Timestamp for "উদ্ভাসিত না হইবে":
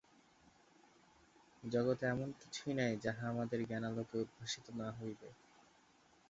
4.23-5.29